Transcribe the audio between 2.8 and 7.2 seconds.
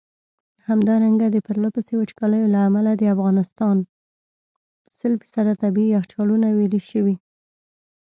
د افغانستان٪ طبیعي یخچالونه ویلي شوي.